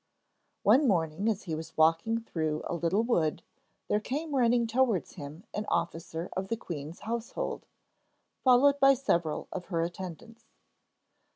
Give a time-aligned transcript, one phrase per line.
[0.63, 3.43] One morning as he was walking through a little wood
[3.87, 7.67] there came running towards him an officer of the queen's household,
[8.43, 10.45] followed by several of her attendants.